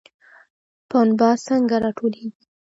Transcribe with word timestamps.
پنبه 0.89 1.29
څنګه 1.45 1.75
راټولیږي؟ 1.83 2.43